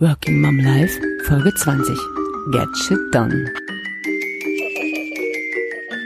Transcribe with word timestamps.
Working 0.00 0.40
Mom 0.40 0.58
Life, 0.58 0.96
Folge 1.26 1.50
20. 1.60 1.92
Get 2.52 2.68
Shit 2.76 3.10
Done. 3.10 3.67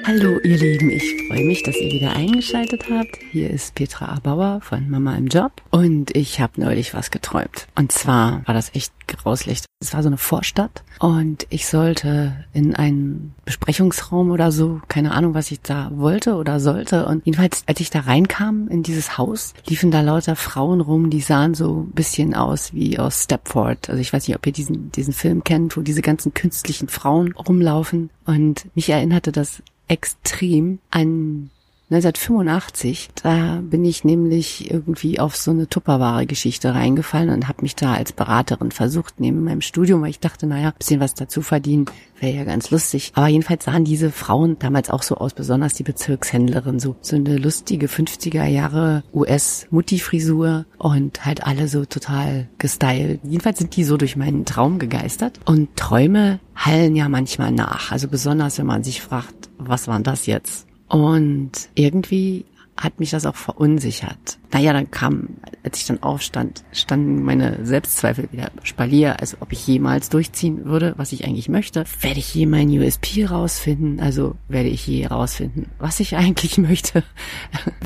Hallo 0.04 0.40
ihr 0.42 0.56
Lieben, 0.56 0.90
ich 0.90 1.28
freue 1.28 1.44
mich, 1.44 1.62
dass 1.62 1.76
ihr 1.76 1.92
wieder 1.92 2.16
eingeschaltet 2.16 2.86
habt. 2.90 3.18
Hier 3.30 3.48
ist 3.48 3.76
Petra 3.76 4.06
Abauer 4.06 4.60
von 4.60 4.90
Mama 4.90 5.14
im 5.14 5.28
Job 5.28 5.52
und 5.70 6.16
ich 6.16 6.40
habe 6.40 6.60
neulich 6.60 6.92
was 6.92 7.12
geträumt. 7.12 7.68
Und 7.76 7.92
zwar 7.92 8.42
war 8.44 8.52
das 8.54 8.74
echt 8.74 8.92
grauslich. 9.06 9.60
Es 9.80 9.94
war 9.94 10.02
so 10.02 10.08
eine 10.08 10.16
Vorstadt 10.16 10.82
und 10.98 11.46
ich 11.50 11.68
sollte 11.68 12.44
in 12.52 12.74
einen 12.74 13.34
Besprechungsraum 13.44 14.32
oder 14.32 14.50
so, 14.50 14.80
keine 14.88 15.12
Ahnung, 15.12 15.34
was 15.34 15.52
ich 15.52 15.60
da 15.60 15.92
wollte 15.94 16.34
oder 16.34 16.58
sollte. 16.58 17.06
Und 17.06 17.24
jedenfalls, 17.24 17.62
als 17.66 17.78
ich 17.78 17.90
da 17.90 18.00
reinkam 18.00 18.66
in 18.68 18.82
dieses 18.82 19.18
Haus, 19.18 19.54
liefen 19.68 19.92
da 19.92 20.00
lauter 20.00 20.34
Frauen 20.34 20.80
rum, 20.80 21.10
die 21.10 21.20
sahen 21.20 21.54
so 21.54 21.82
ein 21.82 21.92
bisschen 21.92 22.34
aus 22.34 22.74
wie 22.74 22.98
aus 22.98 23.24
Stepford. 23.24 23.88
Also 23.88 24.00
ich 24.00 24.12
weiß 24.12 24.26
nicht, 24.26 24.36
ob 24.36 24.46
ihr 24.46 24.52
diesen, 24.52 24.90
diesen 24.90 25.12
Film 25.12 25.44
kennt, 25.44 25.76
wo 25.76 25.82
diese 25.82 26.02
ganzen 26.02 26.34
künstlichen 26.34 26.88
Frauen 26.88 27.32
rumlaufen. 27.32 28.10
Und 28.24 28.66
mich 28.76 28.88
erinnerte 28.88 29.32
das 29.32 29.62
extrem 29.92 30.78
an 30.90 31.50
1985, 31.92 33.10
da 33.22 33.60
bin 33.62 33.84
ich 33.84 34.02
nämlich 34.02 34.70
irgendwie 34.70 35.20
auf 35.20 35.36
so 35.36 35.50
eine 35.50 35.68
Tupperware-Geschichte 35.68 36.74
reingefallen 36.74 37.28
und 37.28 37.48
habe 37.48 37.60
mich 37.60 37.76
da 37.76 37.92
als 37.92 38.14
Beraterin 38.14 38.70
versucht 38.70 39.20
neben 39.20 39.44
meinem 39.44 39.60
Studium, 39.60 40.00
weil 40.00 40.08
ich 40.08 40.18
dachte, 40.18 40.46
naja, 40.46 40.72
bisschen 40.78 41.00
was 41.00 41.12
dazu 41.12 41.42
verdienen, 41.42 41.84
wäre 42.18 42.34
ja 42.34 42.44
ganz 42.44 42.70
lustig. 42.70 43.12
Aber 43.14 43.28
jedenfalls 43.28 43.64
sahen 43.64 43.84
diese 43.84 44.10
Frauen 44.10 44.58
damals 44.58 44.88
auch 44.88 45.02
so 45.02 45.16
aus, 45.16 45.34
besonders 45.34 45.74
die 45.74 45.82
Bezirkshändlerin, 45.82 46.80
so, 46.80 46.96
so 47.02 47.16
eine 47.16 47.36
lustige 47.36 47.88
50er 47.88 48.46
Jahre 48.46 49.02
US-Mutti-Frisur 49.12 50.64
und 50.78 51.24
halt 51.26 51.46
alle 51.46 51.68
so 51.68 51.84
total 51.84 52.48
gestylt. 52.56 53.20
Jedenfalls 53.22 53.58
sind 53.58 53.76
die 53.76 53.84
so 53.84 53.98
durch 53.98 54.16
meinen 54.16 54.46
Traum 54.46 54.78
gegeistert 54.78 55.40
und 55.44 55.76
Träume 55.76 56.40
hallen 56.54 56.96
ja 56.96 57.10
manchmal 57.10 57.52
nach. 57.52 57.92
Also 57.92 58.08
besonders, 58.08 58.56
wenn 58.56 58.66
man 58.66 58.82
sich 58.82 59.02
fragt, 59.02 59.50
was 59.58 59.88
war 59.88 60.00
das 60.00 60.24
jetzt? 60.24 60.66
Und 60.92 61.70
irgendwie 61.74 62.44
hat 62.76 63.00
mich 63.00 63.10
das 63.10 63.26
auch 63.26 63.36
verunsichert. 63.36 64.38
Naja, 64.50 64.72
dann 64.72 64.90
kam, 64.90 65.28
als 65.62 65.78
ich 65.78 65.86
dann 65.86 66.02
aufstand, 66.02 66.64
standen 66.72 67.22
meine 67.22 67.64
Selbstzweifel 67.64 68.30
wieder 68.32 68.50
spalier, 68.64 69.20
also 69.20 69.36
ob 69.40 69.52
ich 69.52 69.66
jemals 69.66 70.08
durchziehen 70.08 70.64
würde, 70.64 70.94
was 70.96 71.12
ich 71.12 71.24
eigentlich 71.24 71.48
möchte. 71.48 71.84
Werde 72.00 72.18
ich 72.18 72.34
je 72.34 72.46
mein 72.46 72.68
USP 72.68 73.26
rausfinden? 73.26 74.00
Also 74.00 74.36
werde 74.48 74.68
ich 74.68 74.86
je 74.86 75.06
rausfinden, 75.06 75.66
was 75.78 76.00
ich 76.00 76.16
eigentlich 76.16 76.58
möchte? 76.58 77.04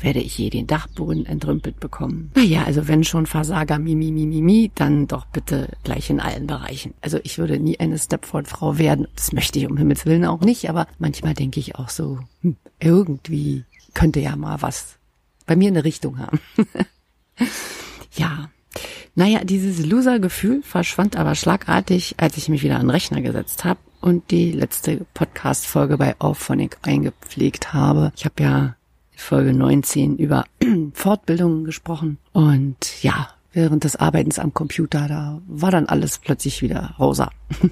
werde 0.01 0.19
ich 0.19 0.37
je 0.37 0.49
den 0.49 0.67
Dachboden 0.67 1.25
entrümpelt 1.25 1.79
bekommen? 1.79 2.31
Naja, 2.35 2.63
also 2.65 2.87
wenn 2.87 3.03
schon 3.03 3.25
Versager, 3.25 3.79
mi, 3.79 3.95
mi, 3.95 4.11
mi, 4.11 4.25
mi, 4.25 4.41
mi, 4.41 4.71
dann 4.73 5.07
doch 5.07 5.25
bitte 5.25 5.69
gleich 5.83 6.09
in 6.09 6.19
allen 6.19 6.47
Bereichen. 6.47 6.93
Also 7.01 7.19
ich 7.23 7.37
würde 7.37 7.59
nie 7.59 7.79
eine 7.79 7.97
Stepford-Frau 7.97 8.77
werden. 8.77 9.07
Das 9.15 9.31
möchte 9.31 9.59
ich 9.59 9.69
um 9.69 9.77
Himmels 9.77 10.05
Willen 10.05 10.25
auch 10.25 10.41
nicht, 10.41 10.69
aber 10.69 10.87
manchmal 10.97 11.33
denke 11.33 11.59
ich 11.59 11.75
auch 11.75 11.89
so, 11.89 12.19
hm, 12.41 12.55
irgendwie 12.79 13.63
könnte 13.97 14.19
ja 14.19 14.35
mal 14.35 14.61
was 14.61 14.99
bei 15.47 15.55
mir 15.55 15.69
eine 15.69 15.83
Richtung 15.83 16.19
haben. 16.19 16.39
ja. 18.13 18.51
Naja, 19.15 19.43
dieses 19.43 19.83
Loser-Gefühl 19.83 20.61
verschwand 20.61 21.15
aber 21.15 21.33
schlagartig, 21.33 22.13
als 22.17 22.37
ich 22.37 22.47
mich 22.47 22.61
wieder 22.61 22.75
an 22.75 22.83
den 22.83 22.89
Rechner 22.91 23.21
gesetzt 23.21 23.65
habe 23.65 23.79
und 23.99 24.29
die 24.29 24.51
letzte 24.51 25.03
Podcast-Folge 25.15 25.97
bei 25.97 26.15
Auphonic 26.19 26.77
eingepflegt 26.83 27.73
habe. 27.73 28.11
Ich 28.15 28.25
habe 28.25 28.43
ja 28.43 28.75
Folge 29.15 29.51
19 29.51 30.17
über 30.17 30.45
Fortbildungen 30.93 31.65
gesprochen 31.65 32.19
und 32.33 33.01
ja, 33.01 33.29
während 33.51 33.83
des 33.83 33.95
Arbeitens 33.95 34.37
am 34.37 34.53
Computer, 34.53 35.07
da 35.07 35.41
war 35.47 35.71
dann 35.71 35.87
alles 35.87 36.19
plötzlich 36.19 36.61
wieder 36.61 36.93
rosa. 36.99 37.31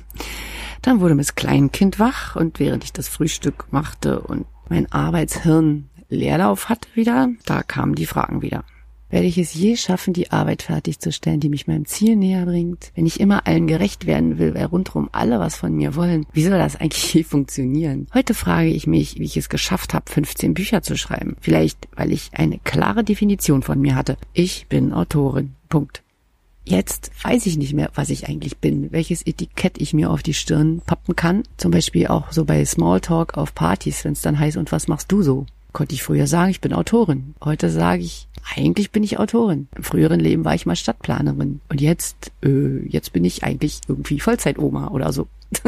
dann 0.82 1.02
wurde 1.02 1.14
Miss 1.14 1.36
Kleinkind 1.36 2.00
wach 2.00 2.36
und 2.36 2.60
während 2.60 2.84
ich 2.84 2.94
das 2.94 3.10
Frühstück 3.10 3.68
machte 3.70 4.22
und 4.22 4.48
mein 4.70 4.92
Arbeitshirn 4.92 5.88
Leerlauf 6.10 6.70
hatte 6.70 6.88
wieder, 6.94 7.30
da 7.46 7.64
kamen 7.64 7.96
die 7.96 8.06
Fragen 8.06 8.42
wieder. 8.42 8.64
Werde 9.10 9.28
ich 9.28 9.38
es 9.38 9.54
je 9.54 9.78
schaffen, 9.78 10.14
die 10.14 10.32
Arbeit 10.32 10.64
fertigzustellen, 10.64 11.40
die 11.40 11.50
mich 11.50 11.68
meinem 11.68 11.86
Ziel 11.86 12.16
näher 12.16 12.46
bringt? 12.46 12.92
Wenn 12.96 13.06
ich 13.06 13.20
immer 13.20 13.46
allen 13.46 13.68
gerecht 13.68 14.08
werden 14.08 14.40
will, 14.40 14.56
weil 14.56 14.66
rundherum 14.66 15.10
alle 15.12 15.40
was 15.40 15.56
von 15.56 15.74
mir 15.74 15.96
wollen, 15.96 16.26
wie 16.34 16.44
soll 16.44 16.58
das 16.58 16.76
eigentlich 16.76 17.14
je 17.14 17.24
funktionieren? 17.24 18.08
Heute 18.14 18.34
frage 18.34 18.70
ich 18.70 18.88
mich, 18.88 19.20
wie 19.20 19.26
ich 19.26 19.38
es 19.38 19.50
geschafft 19.50 19.94
habe, 19.94 20.12
15 20.12 20.54
Bücher 20.54 20.82
zu 20.82 20.98
schreiben. 20.98 21.38
Vielleicht, 21.40 21.88
weil 21.96 22.12
ich 22.12 22.32
eine 22.34 22.60
klare 22.60 23.04
Definition 23.04 23.62
von 23.62 23.80
mir 23.80 23.96
hatte. 23.96 24.18
Ich 24.34 24.68
bin 24.68 24.92
Autorin. 24.92 25.54
Punkt. 25.70 26.02
Jetzt 26.68 27.12
weiß 27.24 27.46
ich 27.46 27.58
nicht 27.58 27.74
mehr, 27.74 27.92
was 27.94 28.10
ich 28.10 28.28
eigentlich 28.28 28.58
bin, 28.58 28.92
welches 28.92 29.26
Etikett 29.26 29.80
ich 29.80 29.94
mir 29.94 30.10
auf 30.10 30.24
die 30.24 30.34
Stirn 30.34 30.82
pappen 30.84 31.16
kann. 31.16 31.44
Zum 31.58 31.70
Beispiel 31.70 32.08
auch 32.08 32.32
so 32.32 32.44
bei 32.44 32.66
Smalltalk 32.66 33.38
auf 33.38 33.54
Partys, 33.54 34.04
wenn 34.04 34.14
es 34.14 34.22
dann 34.22 34.40
heißt, 34.40 34.58
und 34.58 34.72
was 34.72 34.88
machst 34.88 35.12
du 35.12 35.22
so? 35.22 35.46
Konnte 35.76 35.94
ich 35.94 36.04
früher 36.04 36.26
sagen, 36.26 36.50
ich 36.50 36.62
bin 36.62 36.74
Autorin. 36.74 37.36
Heute 37.44 37.70
sage 37.70 38.02
ich, 38.02 38.30
eigentlich 38.56 38.92
bin 38.92 39.04
ich 39.04 39.20
Autorin. 39.20 39.68
Im 39.76 39.84
früheren 39.84 40.22
Leben 40.22 40.46
war 40.46 40.56
ich 40.56 40.66
mal 40.66 40.78
Stadtplanerin. 40.78 41.60
Und 41.68 41.82
jetzt, 41.82 42.32
äh, 42.44 42.80
jetzt 42.88 43.12
bin 43.12 43.26
ich 43.26 43.44
eigentlich 43.44 43.82
irgendwie 43.86 44.22
Vollzeitoma 44.22 44.88
oder 44.88 45.12
so. 45.12 45.28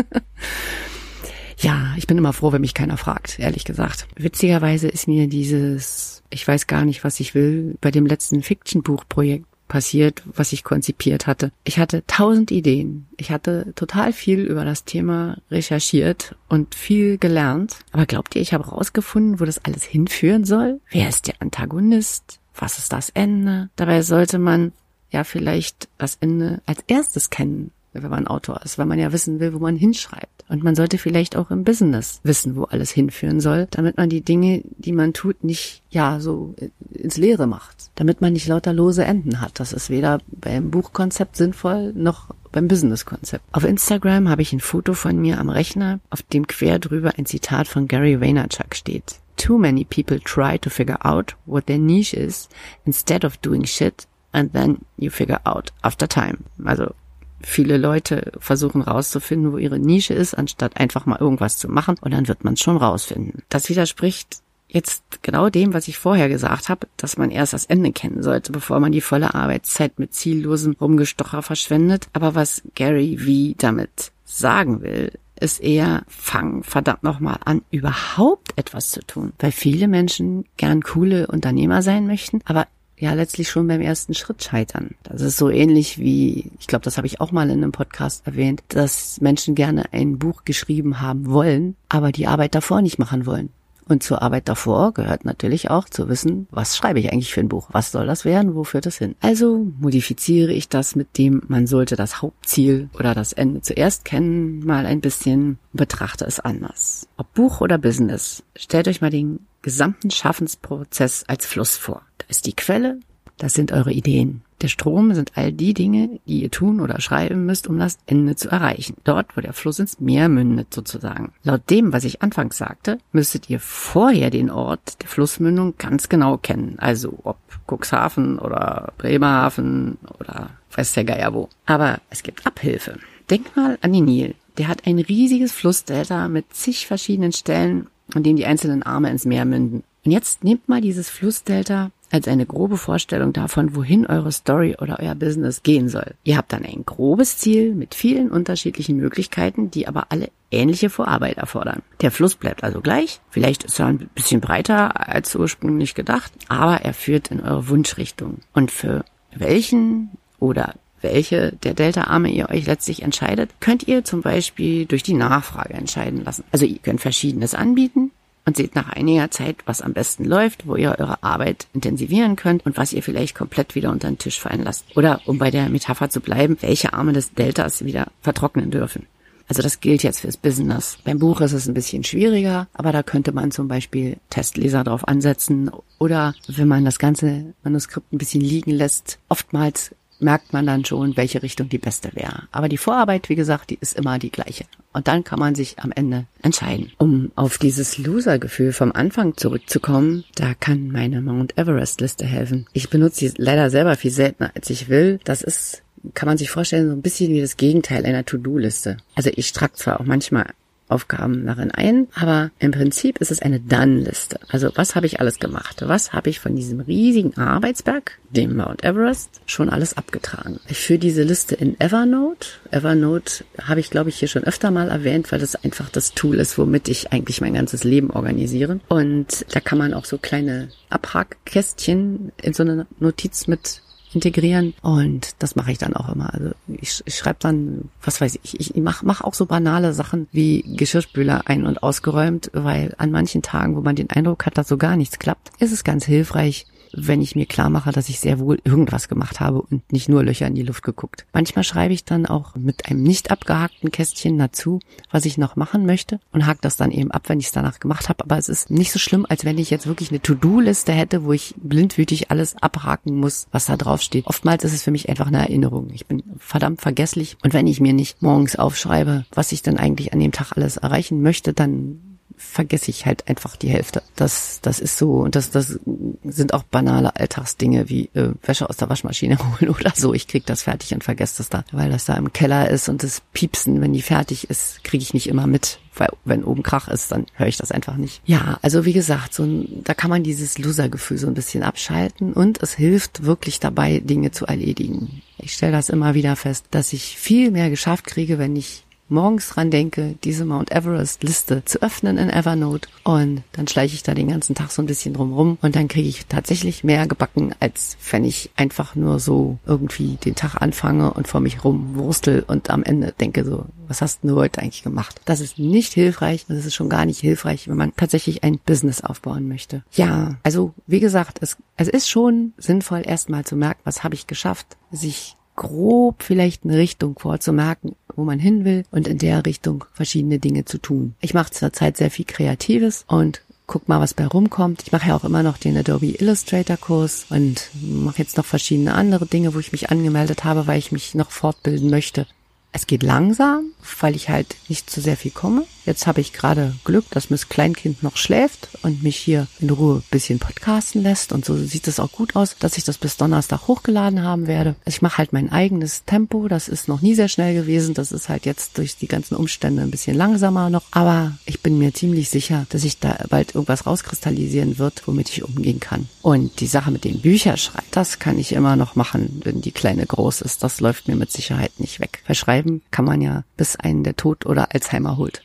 ja, 1.59 1.93
ich 1.97 2.07
bin 2.07 2.17
immer 2.17 2.31
froh, 2.31 2.53
wenn 2.53 2.61
mich 2.61 2.73
keiner 2.73 2.95
fragt, 2.95 3.37
ehrlich 3.37 3.65
gesagt. 3.65 4.07
Witzigerweise 4.15 4.87
ist 4.87 5.09
mir 5.09 5.27
dieses, 5.27 6.23
ich 6.29 6.47
weiß 6.47 6.67
gar 6.67 6.85
nicht, 6.85 7.03
was 7.03 7.19
ich 7.19 7.35
will, 7.35 7.75
bei 7.81 7.91
dem 7.91 8.05
letzten 8.05 8.43
Fiction-Buchprojekt 8.43 9.45
passiert, 9.67 10.23
was 10.25 10.53
ich 10.53 10.63
konzipiert 10.63 11.27
hatte. 11.27 11.51
Ich 11.63 11.79
hatte 11.79 12.03
tausend 12.07 12.51
Ideen. 12.51 13.07
Ich 13.17 13.31
hatte 13.31 13.73
total 13.75 14.13
viel 14.13 14.39
über 14.39 14.65
das 14.65 14.85
Thema 14.85 15.37
recherchiert 15.51 16.35
und 16.47 16.75
viel 16.75 17.17
gelernt. 17.17 17.77
Aber 17.91 18.05
glaubt 18.05 18.35
ihr, 18.35 18.41
ich 18.41 18.53
habe 18.53 18.67
rausgefunden, 18.67 19.39
wo 19.39 19.45
das 19.45 19.63
alles 19.63 19.83
hinführen 19.83 20.45
soll? 20.45 20.79
Wer 20.89 21.09
ist 21.09 21.27
der 21.27 21.35
Antagonist? 21.39 22.39
Was 22.55 22.79
ist 22.79 22.93
das 22.93 23.09
Ende? 23.11 23.69
Dabei 23.75 24.01
sollte 24.01 24.39
man 24.39 24.71
ja 25.11 25.23
vielleicht 25.23 25.87
das 25.97 26.17
Ende 26.19 26.61
als 26.65 26.83
erstes 26.87 27.29
kennen 27.29 27.71
wenn 28.03 28.09
man 28.09 28.27
Autor 28.27 28.61
ist, 28.63 28.77
weil 28.77 28.85
man 28.85 28.99
ja 28.99 29.11
wissen 29.11 29.39
will, 29.39 29.53
wo 29.53 29.59
man 29.59 29.75
hinschreibt. 29.75 30.45
Und 30.49 30.63
man 30.63 30.75
sollte 30.75 30.97
vielleicht 30.97 31.35
auch 31.35 31.51
im 31.51 31.63
Business 31.63 32.21
wissen, 32.23 32.55
wo 32.55 32.63
alles 32.63 32.91
hinführen 32.91 33.41
soll, 33.41 33.67
damit 33.71 33.97
man 33.97 34.09
die 34.09 34.21
Dinge, 34.21 34.61
die 34.77 34.93
man 34.93 35.13
tut, 35.13 35.43
nicht 35.43 35.83
ja 35.89 36.19
so 36.19 36.55
ins 36.91 37.17
Leere 37.17 37.47
macht. 37.47 37.91
Damit 37.95 38.21
man 38.21 38.33
nicht 38.33 38.47
lauter 38.47 38.73
lose 38.73 39.03
Enden 39.03 39.41
hat. 39.41 39.59
Das 39.59 39.73
ist 39.73 39.89
weder 39.89 40.19
beim 40.27 40.71
Buchkonzept 40.71 41.35
sinnvoll 41.35 41.91
noch 41.93 42.33
beim 42.51 42.67
Businesskonzept. 42.67 43.43
Auf 43.51 43.65
Instagram 43.65 44.29
habe 44.29 44.41
ich 44.41 44.53
ein 44.53 44.59
Foto 44.59 44.93
von 44.93 45.19
mir 45.19 45.39
am 45.39 45.49
Rechner, 45.49 45.99
auf 46.09 46.21
dem 46.21 46.47
quer 46.47 46.79
drüber 46.79 47.13
ein 47.17 47.25
Zitat 47.25 47.67
von 47.67 47.87
Gary 47.87 48.19
Vaynerchuk 48.19 48.73
steht. 48.73 49.19
Too 49.35 49.57
many 49.57 49.85
people 49.85 50.19
try 50.19 50.57
to 50.57 50.69
figure 50.69 51.05
out 51.05 51.35
what 51.45 51.67
their 51.67 51.77
niche 51.77 52.13
is 52.13 52.49
instead 52.85 53.23
of 53.23 53.37
doing 53.37 53.65
shit 53.65 54.07
and 54.31 54.53
then 54.53 54.79
you 54.97 55.11
figure 55.11 55.39
out 55.45 55.71
after 55.81 56.07
time. 56.07 56.39
Also 56.65 56.93
viele 57.41 57.77
Leute 57.77 58.31
versuchen 58.39 58.81
rauszufinden, 58.81 59.51
wo 59.51 59.57
ihre 59.57 59.79
Nische 59.79 60.13
ist, 60.13 60.33
anstatt 60.33 60.77
einfach 60.77 61.05
mal 61.05 61.19
irgendwas 61.19 61.57
zu 61.57 61.69
machen 61.69 61.95
und 62.01 62.13
dann 62.13 62.27
wird 62.27 62.43
man 62.43 62.55
es 62.55 62.61
schon 62.61 62.77
rausfinden. 62.77 63.43
Das 63.49 63.69
widerspricht 63.69 64.41
jetzt 64.67 65.23
genau 65.23 65.49
dem, 65.49 65.73
was 65.73 65.87
ich 65.87 65.97
vorher 65.97 66.29
gesagt 66.29 66.69
habe, 66.69 66.87
dass 66.97 67.17
man 67.17 67.31
erst 67.31 67.53
das 67.53 67.65
Ende 67.65 67.91
kennen 67.91 68.21
sollte, 68.21 68.51
bevor 68.51 68.79
man 68.79 68.91
die 68.91 69.01
volle 69.01 69.33
Arbeitszeit 69.33 69.97
mit 69.99 70.13
ziellosem 70.13 70.75
Rumgestocher 70.79 71.41
verschwendet. 71.41 72.09
Aber 72.13 72.35
was 72.35 72.63
Gary 72.75 73.17
V 73.17 73.55
damit 73.57 74.11
sagen 74.25 74.81
will, 74.81 75.11
ist 75.39 75.61
eher, 75.61 76.03
fang 76.07 76.63
verdammt 76.63 77.03
nochmal 77.03 77.37
an, 77.45 77.61
überhaupt 77.71 78.57
etwas 78.57 78.91
zu 78.91 79.01
tun. 79.05 79.33
Weil 79.39 79.51
viele 79.51 79.87
Menschen 79.87 80.45
gern 80.57 80.81
coole 80.81 81.27
Unternehmer 81.27 81.81
sein 81.81 82.07
möchten, 82.07 82.41
aber 82.45 82.67
ja 82.97 83.13
letztlich 83.13 83.49
schon 83.49 83.67
beim 83.67 83.81
ersten 83.81 84.13
Schritt 84.13 84.43
scheitern. 84.43 84.95
Das 85.03 85.21
ist 85.21 85.37
so 85.37 85.49
ähnlich 85.49 85.99
wie, 85.99 86.51
ich 86.59 86.67
glaube, 86.67 86.83
das 86.83 86.97
habe 86.97 87.07
ich 87.07 87.21
auch 87.21 87.31
mal 87.31 87.49
in 87.49 87.63
einem 87.63 87.71
Podcast 87.71 88.25
erwähnt, 88.25 88.63
dass 88.69 89.21
Menschen 89.21 89.55
gerne 89.55 89.93
ein 89.93 90.17
Buch 90.17 90.43
geschrieben 90.45 90.99
haben 90.99 91.29
wollen, 91.29 91.75
aber 91.89 92.11
die 92.11 92.27
Arbeit 92.27 92.55
davor 92.55 92.81
nicht 92.81 92.99
machen 92.99 93.25
wollen. 93.25 93.49
Und 93.87 94.03
zur 94.03 94.21
Arbeit 94.21 94.49
davor 94.49 94.93
gehört 94.93 95.23
natürlich 95.23 95.69
auch 95.69 95.87
zu 95.87 96.09
wissen, 96.09 96.47
was 96.51 96.75
schreibe 96.75 96.99
ich 96.99 97.11
eigentlich 97.11 97.33
für 97.33 97.39
ein 97.39 97.47
Buch? 97.47 97.69
Was 97.71 97.91
soll 97.91 98.05
das 98.05 98.25
werden? 98.25 98.53
Wo 98.53 98.65
führt 98.65 98.85
es 98.85 98.97
hin? 98.97 99.15
Also 99.21 99.65
modifiziere 99.79 100.51
ich 100.51 100.67
das 100.67 100.95
mit 100.95 101.17
dem, 101.17 101.41
man 101.47 101.67
sollte 101.67 101.95
das 101.95 102.21
Hauptziel 102.21 102.89
oder 102.99 103.15
das 103.15 103.31
Ende 103.31 103.61
zuerst 103.61 104.03
kennen, 104.03 104.59
mal 104.65 104.85
ein 104.85 104.99
bisschen, 104.99 105.57
betrachte 105.71 106.25
es 106.25 106.39
anders. 106.39 107.07
Ob 107.15 107.33
Buch 107.33 107.61
oder 107.61 107.77
Business, 107.77 108.43
stellt 108.55 108.89
euch 108.89 108.99
mal 108.99 109.09
den 109.09 109.39
gesamten 109.67 110.11
Schaffensprozess 110.11 111.25
als 111.27 111.45
Fluss 111.45 111.75
vor. 111.75 112.01
Da 112.19 112.25
ist 112.29 112.45
die 112.45 112.55
Quelle, 112.55 113.01
das 113.37 113.53
sind 113.53 113.73
eure 113.73 113.91
Ideen. 113.91 114.41
Der 114.61 114.69
Strom 114.69 115.13
sind 115.13 115.33
all 115.35 115.51
die 115.51 115.73
Dinge, 115.73 116.21
die 116.25 116.43
ihr 116.43 116.49
tun 116.49 116.79
oder 116.79 117.01
schreiben 117.01 117.45
müsst, 117.45 117.67
um 117.67 117.77
das 117.77 117.97
Ende 118.05 118.37
zu 118.37 118.47
erreichen. 118.47 118.95
Dort, 119.03 119.35
wo 119.35 119.41
der 119.41 119.51
Fluss 119.51 119.79
ins 119.79 119.99
Meer 119.99 120.29
mündet 120.29 120.73
sozusagen. 120.73 121.33
Laut 121.43 121.69
dem, 121.69 121.91
was 121.91 122.05
ich 122.05 122.21
anfangs 122.21 122.57
sagte, 122.57 122.97
müsstet 123.11 123.49
ihr 123.49 123.59
vorher 123.59 124.29
den 124.29 124.49
Ort 124.49 125.01
der 125.01 125.09
Flussmündung 125.09 125.73
ganz 125.77 126.07
genau 126.07 126.37
kennen. 126.37 126.75
Also 126.77 127.19
ob 127.23 127.37
Cuxhaven 127.69 128.39
oder 128.39 128.93
Bremerhaven 128.97 129.97
oder 130.17 130.51
weiß 130.71 130.93
der 130.93 131.03
Geier 131.03 131.33
wo. 131.33 131.49
Aber 131.65 131.99
es 132.09 132.23
gibt 132.23 132.47
Abhilfe. 132.47 132.97
Denk 133.29 133.53
mal 133.57 133.77
an 133.81 133.91
den 133.91 134.05
Nil. 134.05 134.33
Der 134.57 134.69
hat 134.69 134.87
ein 134.87 134.97
riesiges 134.97 135.51
Flussdelta 135.51 136.29
mit 136.29 136.53
zig 136.53 136.87
verschiedenen 136.87 137.33
Stellen, 137.33 137.87
an 138.13 138.23
denen 138.23 138.37
die 138.37 138.45
einzelnen 138.45 138.83
Arme 138.83 139.09
ins 139.09 139.25
Meer 139.25 139.45
münden. 139.45 139.83
Und 140.05 140.11
jetzt 140.11 140.43
nehmt 140.43 140.69
mal 140.69 140.81
dieses 140.81 141.09
Flussdelta 141.09 141.91
als 142.11 142.27
eine 142.27 142.45
grobe 142.45 142.77
Vorstellung 142.77 143.33
davon, 143.33 143.75
wohin 143.75 144.05
eure 144.05 144.31
Story 144.31 144.77
oder 144.79 144.99
euer 144.99 145.15
Business 145.15 145.63
gehen 145.63 145.89
soll. 145.89 146.13
Ihr 146.23 146.37
habt 146.37 146.53
dann 146.53 146.63
ein 146.63 146.85
grobes 146.85 147.37
Ziel 147.37 147.73
mit 147.73 147.95
vielen 147.95 148.31
unterschiedlichen 148.31 148.97
Möglichkeiten, 148.97 149.71
die 149.71 149.87
aber 149.87 150.05
alle 150.09 150.29
ähnliche 150.49 150.89
Vorarbeit 150.89 151.37
erfordern. 151.37 151.81
Der 152.01 152.11
Fluss 152.11 152.35
bleibt 152.35 152.63
also 152.63 152.79
gleich, 152.79 153.19
vielleicht 153.29 153.63
ist 153.63 153.79
er 153.79 153.87
ein 153.87 154.09
bisschen 154.15 154.39
breiter 154.39 155.09
als 155.09 155.35
ursprünglich 155.35 155.95
gedacht, 155.95 156.31
aber 156.47 156.81
er 156.81 156.93
führt 156.93 157.29
in 157.29 157.41
eure 157.41 157.67
Wunschrichtung. 157.67 158.39
Und 158.53 158.71
für 158.71 159.03
welchen 159.35 160.11
oder 160.39 160.75
welche 161.01 161.53
der 161.63 161.73
Delta-Arme 161.73 162.29
ihr 162.29 162.49
euch 162.49 162.65
letztlich 162.65 163.03
entscheidet, 163.03 163.51
könnt 163.59 163.87
ihr 163.87 164.03
zum 164.03 164.21
Beispiel 164.21 164.85
durch 164.85 165.03
die 165.03 165.13
Nachfrage 165.13 165.73
entscheiden 165.73 166.23
lassen. 166.23 166.43
Also 166.51 166.65
ihr 166.65 166.79
könnt 166.79 167.01
verschiedenes 167.01 167.53
anbieten 167.53 168.11
und 168.45 168.55
seht 168.55 168.75
nach 168.75 168.89
einiger 168.89 169.29
Zeit, 169.29 169.57
was 169.65 169.81
am 169.81 169.93
besten 169.93 170.23
läuft, 170.23 170.67
wo 170.67 170.75
ihr 170.75 170.95
eure 170.97 171.21
Arbeit 171.21 171.67
intensivieren 171.73 172.37
könnt 172.37 172.65
und 172.65 172.77
was 172.77 172.93
ihr 172.93 173.03
vielleicht 173.03 173.35
komplett 173.35 173.75
wieder 173.75 173.91
unter 173.91 174.07
den 174.07 174.17
Tisch 174.17 174.39
fallen 174.39 174.63
lasst. 174.63 174.85
Oder 174.95 175.21
um 175.25 175.37
bei 175.37 175.51
der 175.51 175.67
Metapher 175.67 176.09
zu 176.09 176.21
bleiben, 176.21 176.57
welche 176.61 176.93
Arme 176.93 177.11
des 177.11 177.33
Deltas 177.33 177.83
wieder 177.83 178.07
vertrocknen 178.21 178.71
dürfen. 178.71 179.05
Also 179.49 179.61
das 179.61 179.79
gilt 179.79 180.03
jetzt 180.03 180.21
fürs 180.21 180.37
Business. 180.37 180.97
Beim 181.03 181.19
Buch 181.19 181.41
ist 181.41 181.53
es 181.53 181.67
ein 181.67 181.73
bisschen 181.73 182.03
schwieriger, 182.03 182.67
aber 182.73 182.91
da 182.91 183.03
könnte 183.03 183.31
man 183.31 183.51
zum 183.51 183.67
Beispiel 183.67 184.17
Testleser 184.29 184.83
drauf 184.83 185.07
ansetzen 185.07 185.69
oder 185.99 186.33
wenn 186.47 186.67
man 186.67 186.85
das 186.85 186.99
ganze 186.99 187.53
Manuskript 187.63 188.11
ein 188.11 188.17
bisschen 188.17 188.41
liegen 188.41 188.71
lässt, 188.71 189.19
oftmals 189.29 189.95
merkt 190.19 190.53
man 190.53 190.65
dann 190.65 190.85
schon, 190.85 191.17
welche 191.17 191.43
Richtung 191.43 191.69
die 191.69 191.77
beste 191.77 192.09
wäre. 192.13 192.43
Aber 192.51 192.69
die 192.69 192.77
Vorarbeit, 192.77 193.29
wie 193.29 193.35
gesagt, 193.35 193.69
die 193.69 193.77
ist 193.79 193.97
immer 193.97 194.19
die 194.19 194.31
gleiche. 194.31 194.65
Und 194.93 195.07
dann 195.07 195.23
kann 195.23 195.39
man 195.39 195.55
sich 195.55 195.79
am 195.79 195.91
Ende 195.91 196.25
entscheiden. 196.41 196.91
Um 196.97 197.31
auf 197.35 197.57
dieses 197.57 197.97
Loser-Gefühl 197.97 198.73
vom 198.73 198.91
Anfang 198.91 199.37
zurückzukommen, 199.37 200.23
da 200.35 200.53
kann 200.53 200.89
meine 200.89 201.21
Mount 201.21 201.57
Everest-Liste 201.57 202.25
helfen. 202.25 202.65
Ich 202.73 202.89
benutze 202.89 203.19
sie 203.19 203.33
leider 203.37 203.69
selber 203.69 203.95
viel 203.95 204.11
seltener, 204.11 204.51
als 204.55 204.69
ich 204.69 204.89
will. 204.89 205.19
Das 205.23 205.41
ist 205.41 205.83
kann 206.13 206.27
man 206.27 206.37
sich 206.37 206.49
vorstellen, 206.49 206.87
so 206.87 206.93
ein 206.93 207.01
bisschen 207.01 207.33
wie 207.33 207.41
das 207.41 207.57
Gegenteil 207.57 208.05
einer 208.05 208.25
To-Do-Liste. 208.25 208.97
Also 209.15 209.29
ich 209.35 209.51
trage 209.51 209.73
zwar 209.73 209.99
auch 209.99 210.05
manchmal 210.05 210.53
Aufgaben 210.89 211.45
darin 211.45 211.71
ein, 211.71 212.07
aber 212.13 212.51
im 212.59 212.71
Prinzip 212.71 213.19
ist 213.19 213.31
es 213.31 213.41
eine 213.41 213.59
Done-Liste. 213.59 214.39
Also 214.47 214.71
was 214.75 214.95
habe 214.95 215.05
ich 215.05 215.19
alles 215.19 215.39
gemacht? 215.39 215.83
Was 215.85 216.13
habe 216.13 216.29
ich 216.29 216.39
von 216.39 216.55
diesem 216.55 216.79
riesigen 216.79 217.35
Arbeitsberg, 217.37 218.17
dem 218.29 218.55
Mount 218.55 218.83
Everest, 218.83 219.41
schon 219.45 219.69
alles 219.69 219.97
abgetragen? 219.97 220.59
Ich 220.69 220.79
führe 220.79 220.99
diese 220.99 221.23
Liste 221.23 221.55
in 221.55 221.79
Evernote. 221.79 222.47
Evernote 222.71 223.43
habe 223.61 223.81
ich, 223.81 223.89
glaube 223.89 224.09
ich, 224.09 224.17
hier 224.17 224.29
schon 224.29 224.45
öfter 224.45 224.71
mal 224.71 224.89
erwähnt, 224.89 225.31
weil 225.31 225.39
das 225.39 225.55
einfach 225.55 225.89
das 225.89 226.13
Tool 226.13 226.39
ist, 226.39 226.57
womit 226.57 226.87
ich 226.87 227.11
eigentlich 227.11 227.41
mein 227.41 227.53
ganzes 227.53 227.83
Leben 227.83 228.09
organisiere. 228.11 228.79
Und 228.87 229.45
da 229.53 229.59
kann 229.59 229.77
man 229.77 229.93
auch 229.93 230.05
so 230.05 230.17
kleine 230.17 230.69
Abhakkästchen 230.89 232.31
in 232.41 232.53
so 232.53 232.63
eine 232.63 232.87
Notiz 232.99 233.47
mit 233.47 233.81
integrieren 234.13 234.73
und 234.81 235.35
das 235.39 235.55
mache 235.55 235.71
ich 235.71 235.77
dann 235.77 235.93
auch 235.93 236.13
immer. 236.13 236.33
Also 236.33 236.51
ich, 236.67 237.01
ich 237.05 237.15
schreibe 237.15 237.39
dann, 237.41 237.89
was 238.01 238.21
weiß 238.21 238.39
ich, 238.43 238.59
ich 238.59 238.75
mache 238.75 239.05
mach 239.05 239.21
auch 239.21 239.33
so 239.33 239.45
banale 239.45 239.93
Sachen 239.93 240.27
wie 240.31 240.63
Geschirrspüler 240.75 241.43
ein- 241.45 241.65
und 241.65 241.83
ausgeräumt, 241.83 242.49
weil 242.53 242.95
an 242.97 243.11
manchen 243.11 243.41
Tagen, 243.41 243.75
wo 243.75 243.81
man 243.81 243.95
den 243.95 244.09
Eindruck 244.09 244.45
hat, 244.45 244.57
dass 244.57 244.67
so 244.67 244.77
gar 244.77 244.95
nichts 244.95 245.19
klappt, 245.19 245.51
ist 245.59 245.71
es 245.71 245.83
ganz 245.83 246.05
hilfreich, 246.05 246.65
wenn 246.93 247.21
ich 247.21 247.35
mir 247.35 247.45
klar 247.45 247.69
mache, 247.69 247.91
dass 247.91 248.09
ich 248.09 248.19
sehr 248.19 248.39
wohl 248.39 248.59
irgendwas 248.63 249.07
gemacht 249.07 249.39
habe 249.39 249.61
und 249.61 249.91
nicht 249.91 250.09
nur 250.09 250.23
Löcher 250.23 250.47
in 250.47 250.55
die 250.55 250.63
Luft 250.63 250.83
geguckt. 250.83 251.25
Manchmal 251.33 251.63
schreibe 251.63 251.93
ich 251.93 252.05
dann 252.05 252.25
auch 252.25 252.55
mit 252.55 252.89
einem 252.89 253.03
nicht 253.03 253.31
abgehakten 253.31 253.91
Kästchen 253.91 254.37
dazu, 254.37 254.79
was 255.11 255.25
ich 255.25 255.37
noch 255.37 255.55
machen 255.55 255.85
möchte 255.85 256.19
und 256.31 256.45
hake 256.45 256.59
das 256.61 256.77
dann 256.77 256.91
eben 256.91 257.11
ab, 257.11 257.23
wenn 257.27 257.39
ich 257.39 257.47
es 257.47 257.51
danach 257.51 257.79
gemacht 257.79 258.09
habe. 258.09 258.23
Aber 258.23 258.37
es 258.37 258.49
ist 258.49 258.69
nicht 258.69 258.91
so 258.91 258.99
schlimm, 258.99 259.25
als 259.27 259.45
wenn 259.45 259.57
ich 259.57 259.69
jetzt 259.69 259.87
wirklich 259.87 260.09
eine 260.09 260.21
To-Do-Liste 260.21 260.91
hätte, 260.91 261.23
wo 261.23 261.33
ich 261.33 261.55
blindwütig 261.57 262.31
alles 262.31 262.55
abhaken 262.61 263.15
muss, 263.15 263.47
was 263.51 263.65
da 263.65 263.77
drauf 263.77 264.01
steht. 264.01 264.27
Oftmals 264.27 264.63
ist 264.63 264.73
es 264.73 264.83
für 264.83 264.91
mich 264.91 265.09
einfach 265.09 265.27
eine 265.27 265.39
Erinnerung. 265.39 265.89
Ich 265.93 266.07
bin 266.07 266.23
verdammt 266.37 266.81
vergesslich 266.81 267.37
und 267.43 267.53
wenn 267.53 267.67
ich 267.67 267.79
mir 267.79 267.93
nicht 267.93 268.21
morgens 268.21 268.55
aufschreibe, 268.55 269.25
was 269.31 269.51
ich 269.51 269.61
dann 269.61 269.77
eigentlich 269.77 270.13
an 270.13 270.19
dem 270.19 270.31
Tag 270.31 270.53
alles 270.55 270.77
erreichen 270.77 271.21
möchte, 271.21 271.53
dann 271.53 272.16
vergesse 272.37 272.91
ich 272.91 273.05
halt 273.05 273.27
einfach 273.27 273.55
die 273.55 273.69
Hälfte. 273.69 274.03
Das, 274.15 274.59
das 274.61 274.79
ist 274.79 274.97
so 274.97 275.13
und 275.15 275.35
das, 275.35 275.51
das 275.51 275.79
sind 276.23 276.53
auch 276.53 276.63
banale 276.63 277.15
Alltagsdinge 277.15 277.89
wie 277.89 278.09
äh, 278.13 278.29
Wäsche 278.43 278.69
aus 278.69 278.77
der 278.77 278.89
Waschmaschine 278.89 279.37
holen 279.59 279.69
oder 279.69 279.91
so. 279.95 280.13
Ich 280.13 280.27
krieg 280.27 280.45
das 280.45 280.63
fertig 280.63 280.93
und 280.93 281.03
vergesse 281.03 281.37
das 281.37 281.49
da, 281.49 281.63
weil 281.71 281.89
das 281.89 282.05
da 282.05 282.13
im 282.15 282.31
Keller 282.31 282.69
ist 282.69 282.89
und 282.89 283.03
das 283.03 283.21
Piepsen, 283.33 283.81
wenn 283.81 283.93
die 283.93 284.01
fertig 284.01 284.49
ist, 284.49 284.83
kriege 284.83 285.01
ich 285.01 285.13
nicht 285.13 285.27
immer 285.27 285.47
mit. 285.47 285.79
Weil 285.95 286.09
wenn 286.25 286.43
oben 286.43 286.61
Krach 286.63 286.87
ist, 286.87 287.11
dann 287.11 287.25
höre 287.33 287.47
ich 287.47 287.57
das 287.57 287.71
einfach 287.71 287.97
nicht. 287.97 288.21
Ja, 288.25 288.59
also 288.61 288.85
wie 288.85 288.93
gesagt, 288.93 289.33
so 289.33 289.43
ein, 289.43 289.83
da 289.83 289.95
kann 289.95 290.11
man 290.11 290.23
dieses 290.23 290.59
Loser-Gefühl 290.59 291.17
so 291.17 291.27
ein 291.27 291.33
bisschen 291.33 291.63
abschalten 291.63 292.33
und 292.33 292.61
es 292.61 292.73
hilft 292.73 293.23
wirklich 293.23 293.59
dabei, 293.59 293.99
Dinge 293.99 294.31
zu 294.31 294.45
erledigen. 294.45 295.23
Ich 295.39 295.53
stelle 295.53 295.71
das 295.71 295.89
immer 295.89 296.13
wieder 296.13 296.35
fest, 296.35 296.65
dass 296.71 296.93
ich 296.93 297.17
viel 297.17 297.51
mehr 297.51 297.69
geschafft 297.69 298.05
kriege, 298.05 298.37
wenn 298.37 298.55
ich 298.55 298.85
morgens 299.09 299.49
dran 299.49 299.71
denke, 299.71 300.15
diese 300.23 300.45
Mount 300.45 300.71
Everest 300.71 301.23
Liste 301.23 301.63
zu 301.65 301.81
öffnen 301.81 302.17
in 302.17 302.29
Evernote 302.29 302.89
und 303.03 303.43
dann 303.53 303.67
schleiche 303.67 303.95
ich 303.95 304.03
da 304.03 304.13
den 304.13 304.29
ganzen 304.29 304.55
Tag 304.55 304.71
so 304.71 304.81
ein 304.81 304.85
bisschen 304.85 305.13
drumrum 305.13 305.57
und 305.61 305.75
dann 305.75 305.87
kriege 305.87 306.09
ich 306.09 306.25
tatsächlich 306.27 306.83
mehr 306.83 307.07
gebacken, 307.07 307.53
als 307.59 307.97
wenn 308.11 308.23
ich 308.23 308.51
einfach 308.55 308.95
nur 308.95 309.19
so 309.19 309.57
irgendwie 309.65 310.17
den 310.23 310.35
Tag 310.35 310.61
anfange 310.61 311.13
und 311.13 311.27
vor 311.27 311.41
mich 311.41 311.63
rumwurstel 311.63 312.43
und 312.47 312.69
am 312.69 312.83
Ende 312.83 313.13
denke 313.19 313.43
so, 313.43 313.65
was 313.87 314.01
hast 314.01 314.23
du 314.23 314.35
heute 314.35 314.61
eigentlich 314.61 314.83
gemacht? 314.83 315.21
Das 315.25 315.39
ist 315.39 315.57
nicht 315.57 315.93
hilfreich, 315.93 316.45
das 316.47 316.65
ist 316.65 316.75
schon 316.75 316.89
gar 316.89 317.05
nicht 317.05 317.19
hilfreich, 317.19 317.67
wenn 317.67 317.77
man 317.77 317.95
tatsächlich 317.95 318.43
ein 318.43 318.59
Business 318.65 319.01
aufbauen 319.01 319.47
möchte. 319.47 319.83
Ja, 319.93 320.35
also 320.43 320.73
wie 320.85 320.99
gesagt, 320.99 321.39
es, 321.41 321.57
es 321.77 321.87
ist 321.87 322.09
schon 322.09 322.53
sinnvoll 322.57 323.03
erstmal 323.05 323.45
zu 323.45 323.55
merken, 323.55 323.81
was 323.83 324.03
habe 324.03 324.15
ich 324.15 324.27
geschafft, 324.27 324.77
sich 324.91 325.35
grob 325.55 326.23
vielleicht 326.23 326.63
eine 326.63 326.77
Richtung 326.77 327.17
vorzumerken, 327.19 327.95
wo 328.17 328.25
man 328.25 328.39
hin 328.39 328.65
will 328.65 328.83
und 328.91 329.07
in 329.07 329.17
der 329.17 329.45
Richtung 329.45 329.85
verschiedene 329.93 330.39
Dinge 330.39 330.65
zu 330.65 330.79
tun. 330.79 331.15
Ich 331.21 331.33
mache 331.33 331.51
zurzeit 331.51 331.95
sehr 331.95 332.11
viel 332.11 332.25
Kreatives 332.25 333.05
und 333.07 333.41
guck 333.67 333.87
mal, 333.87 333.99
was 333.99 334.13
bei 334.13 334.25
rumkommt. 334.25 334.81
Ich 334.83 334.91
mache 334.91 335.09
ja 335.09 335.15
auch 335.15 335.23
immer 335.23 335.43
noch 335.43 335.57
den 335.57 335.77
Adobe 335.77 336.07
Illustrator 336.07 336.77
Kurs 336.77 337.27
und 337.29 337.69
mache 337.81 338.17
jetzt 338.17 338.37
noch 338.37 338.45
verschiedene 338.45 338.93
andere 338.93 339.25
Dinge, 339.25 339.53
wo 339.53 339.59
ich 339.59 339.71
mich 339.71 339.89
angemeldet 339.89 340.43
habe, 340.43 340.67
weil 340.67 340.79
ich 340.79 340.91
mich 340.91 341.15
noch 341.15 341.31
fortbilden 341.31 341.89
möchte. 341.89 342.25
Es 342.71 342.87
geht 342.87 343.03
langsam, 343.03 343.71
weil 343.99 344.15
ich 344.15 344.29
halt 344.29 344.55
nicht 344.67 344.89
zu 344.89 345.01
sehr 345.01 345.17
viel 345.17 345.31
komme. 345.31 345.65
Jetzt 345.87 346.05
habe 346.05 346.19
ich 346.19 346.33
gerade 346.33 346.75
Glück, 346.83 347.05
dass 347.11 347.29
Miss 347.29 347.47
Kleinkind 347.47 348.03
noch 348.03 348.17
schläft 348.17 348.67
und 348.83 349.03
mich 349.03 349.15
hier 349.15 349.47
in 349.61 349.69
Ruhe 349.69 350.03
bisschen 350.11 350.37
podcasten 350.37 351.01
lässt. 351.01 351.31
Und 351.31 351.45
so 351.45 351.55
sieht 351.55 351.87
es 351.87 352.01
auch 352.01 352.11
gut 352.11 352.35
aus, 352.35 352.57
dass 352.59 352.77
ich 352.77 352.83
das 352.83 352.97
bis 352.97 353.15
Donnerstag 353.15 353.69
hochgeladen 353.69 354.21
haben 354.21 354.47
werde. 354.47 354.75
Also 354.83 354.97
ich 354.97 355.01
mache 355.01 355.19
halt 355.19 355.31
mein 355.31 355.49
eigenes 355.49 356.03
Tempo. 356.03 356.49
Das 356.49 356.67
ist 356.67 356.89
noch 356.89 357.01
nie 357.01 357.15
sehr 357.15 357.29
schnell 357.29 357.53
gewesen. 357.53 357.93
Das 357.93 358.11
ist 358.11 358.27
halt 358.27 358.45
jetzt 358.45 358.77
durch 358.77 358.97
die 358.97 359.07
ganzen 359.07 359.35
Umstände 359.35 359.81
ein 359.81 359.89
bisschen 359.89 360.17
langsamer 360.17 360.69
noch. 360.69 360.83
Aber 360.91 361.37
ich 361.45 361.61
bin 361.61 361.77
mir 361.77 361.93
ziemlich 361.93 362.29
sicher, 362.29 362.65
dass 362.67 362.81
sich 362.81 362.99
da 362.99 363.23
bald 363.29 363.55
irgendwas 363.55 363.85
rauskristallisieren 363.85 364.79
wird, 364.79 365.07
womit 365.07 365.29
ich 365.29 365.45
umgehen 365.45 365.79
kann. 365.79 366.09
Und 366.21 366.59
die 366.59 366.67
Sache 366.67 366.91
mit 366.91 367.05
den 367.05 367.21
Bücherschreiben, 367.21 367.87
das 367.91 368.19
kann 368.19 368.37
ich 368.37 368.51
immer 368.51 368.75
noch 368.75 368.97
machen, 368.97 369.39
wenn 369.45 369.61
die 369.61 369.71
Kleine 369.71 370.05
groß 370.05 370.41
ist. 370.41 370.63
Das 370.63 370.81
läuft 370.81 371.07
mir 371.07 371.15
mit 371.15 371.31
Sicherheit 371.31 371.79
nicht 371.79 372.01
weg. 372.01 372.21
Verschreiben 372.25 372.81
kann 372.91 373.05
man 373.05 373.21
ja, 373.21 373.45
bis 373.55 373.77
einen 373.77 374.03
der 374.03 374.17
Tod 374.17 374.45
oder 374.45 374.73
Alzheimer 374.73 375.15
holt 375.15 375.43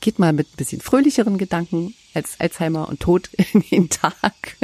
geht 0.00 0.18
mal 0.18 0.32
mit 0.32 0.48
ein 0.48 0.56
bisschen 0.56 0.80
fröhlicheren 0.80 1.38
Gedanken 1.38 1.94
als 2.14 2.38
Alzheimer 2.38 2.88
und 2.88 3.00
Tod 3.00 3.30
in 3.52 3.62
den 3.70 3.90
Tag. 3.90 4.56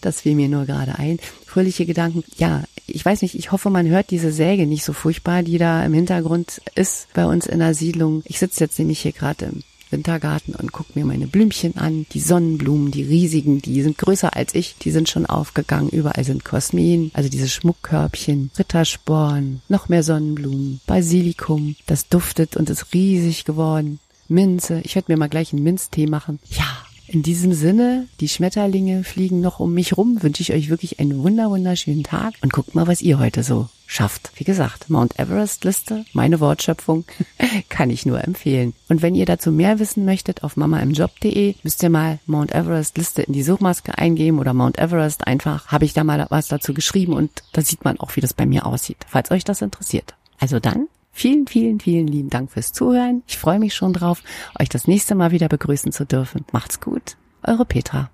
Das 0.00 0.22
fiel 0.22 0.34
mir 0.34 0.48
nur 0.48 0.66
gerade 0.66 0.98
ein. 0.98 1.18
Fröhliche 1.44 1.86
Gedanken. 1.86 2.24
Ja, 2.36 2.64
ich 2.86 3.04
weiß 3.04 3.22
nicht, 3.22 3.34
ich 3.34 3.52
hoffe, 3.52 3.70
man 3.70 3.88
hört 3.88 4.10
diese 4.10 4.32
Säge 4.32 4.66
nicht 4.66 4.84
so 4.84 4.92
furchtbar, 4.92 5.42
die 5.42 5.58
da 5.58 5.84
im 5.84 5.92
Hintergrund 5.92 6.60
ist 6.74 7.08
bei 7.12 7.26
uns 7.26 7.46
in 7.46 7.58
der 7.58 7.74
Siedlung. 7.74 8.22
Ich 8.24 8.38
sitze 8.38 8.64
jetzt 8.64 8.78
nämlich 8.78 9.00
hier 9.00 9.12
gerade 9.12 9.46
im 9.46 9.62
Wintergarten 9.90 10.54
und 10.54 10.72
guck 10.72 10.96
mir 10.96 11.04
meine 11.04 11.26
Blümchen 11.26 11.76
an. 11.76 12.06
Die 12.12 12.20
Sonnenblumen, 12.20 12.90
die 12.90 13.02
riesigen, 13.02 13.62
die 13.62 13.82
sind 13.82 13.98
größer 13.98 14.34
als 14.34 14.54
ich, 14.54 14.76
die 14.76 14.90
sind 14.90 15.08
schon 15.08 15.26
aufgegangen. 15.26 15.90
Überall 15.90 16.24
sind 16.24 16.44
Kosmin, 16.44 17.10
also 17.14 17.28
diese 17.28 17.48
Schmuckkörbchen, 17.48 18.50
Rittersporn, 18.58 19.62
noch 19.68 19.88
mehr 19.88 20.02
Sonnenblumen, 20.02 20.80
Basilikum. 20.86 21.76
Das 21.86 22.08
duftet 22.08 22.56
und 22.56 22.70
ist 22.70 22.92
riesig 22.92 23.44
geworden. 23.44 24.00
Minze. 24.28 24.80
Ich 24.84 24.94
werde 24.94 25.12
mir 25.12 25.18
mal 25.18 25.28
gleich 25.28 25.52
einen 25.52 25.62
Minztee 25.62 26.06
machen. 26.06 26.38
Ja, 26.50 26.64
In 27.08 27.22
diesem 27.22 27.52
Sinne, 27.52 28.08
die 28.20 28.28
Schmetterlinge 28.28 29.04
fliegen 29.04 29.40
noch 29.40 29.60
um 29.60 29.72
mich 29.72 29.96
rum, 29.96 30.22
wünsche 30.22 30.42
ich 30.42 30.52
euch 30.52 30.68
wirklich 30.68 30.98
einen 30.98 31.22
wunder 31.22 31.50
wunderschönen 31.50 32.02
Tag 32.02 32.34
und 32.42 32.52
guckt 32.52 32.74
mal, 32.74 32.88
was 32.88 33.00
ihr 33.00 33.20
heute 33.20 33.44
so 33.44 33.68
schafft. 33.86 34.32
Wie 34.34 34.42
gesagt, 34.42 34.90
Mount 34.90 35.16
Everest 35.16 35.62
Liste, 35.62 36.04
meine 36.12 36.40
Wortschöpfung, 36.40 37.04
kann 37.68 37.90
ich 37.90 38.06
nur 38.06 38.24
empfehlen. 38.24 38.74
Und 38.88 39.02
wenn 39.02 39.14
ihr 39.14 39.24
dazu 39.24 39.52
mehr 39.52 39.78
wissen 39.78 40.04
möchtet, 40.04 40.42
auf 40.42 40.56
mamaimjob.de 40.56 41.54
müsst 41.62 41.82
ihr 41.84 41.90
mal 41.90 42.18
Mount 42.26 42.52
Everest 42.52 42.98
Liste 42.98 43.22
in 43.22 43.32
die 43.32 43.44
Suchmaske 43.44 43.96
eingeben 43.96 44.40
oder 44.40 44.52
Mount 44.52 44.78
Everest 44.78 45.28
einfach, 45.28 45.68
habe 45.68 45.84
ich 45.84 45.92
da 45.94 46.02
mal 46.02 46.26
was 46.30 46.48
dazu 46.48 46.74
geschrieben 46.74 47.12
und 47.12 47.30
da 47.52 47.62
sieht 47.62 47.84
man 47.84 48.00
auch, 48.00 48.16
wie 48.16 48.20
das 48.20 48.34
bei 48.34 48.46
mir 48.46 48.66
aussieht, 48.66 48.98
falls 49.06 49.30
euch 49.30 49.44
das 49.44 49.62
interessiert. 49.62 50.14
Also 50.40 50.58
dann, 50.58 50.88
Vielen, 51.18 51.46
vielen, 51.46 51.80
vielen 51.80 52.06
lieben 52.08 52.28
Dank 52.28 52.50
fürs 52.52 52.74
Zuhören. 52.74 53.22
Ich 53.26 53.38
freue 53.38 53.58
mich 53.58 53.74
schon 53.74 53.94
drauf, 53.94 54.22
euch 54.60 54.68
das 54.68 54.86
nächste 54.86 55.14
Mal 55.14 55.30
wieder 55.30 55.48
begrüßen 55.48 55.90
zu 55.90 56.04
dürfen. 56.04 56.44
Macht's 56.52 56.78
gut. 56.78 57.16
Eure 57.42 57.64
Petra. 57.64 58.10